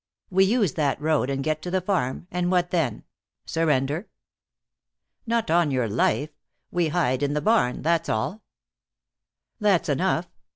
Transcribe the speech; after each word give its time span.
"We 0.31 0.45
use 0.45 0.73
that 0.73 0.99
road, 0.99 1.29
and 1.29 1.43
get 1.43 1.61
to 1.61 1.69
the 1.69 1.79
farm, 1.79 2.25
and 2.31 2.49
what 2.49 2.71
then? 2.71 3.03
Surrender?" 3.45 4.07
"Not 5.27 5.51
on 5.51 5.69
your 5.69 5.87
life. 5.87 6.31
We 6.71 6.87
hide 6.87 7.21
in 7.21 7.33
the 7.35 7.39
barn. 7.41 7.83
That's 7.83 8.09
all." 8.09 8.41
"That's 9.59 9.89
enough. 9.89 10.27